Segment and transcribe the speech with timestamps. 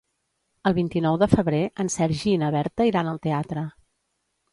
[0.69, 3.67] El vint-i-nou de febrer en Sergi i na Berta iran al teatre.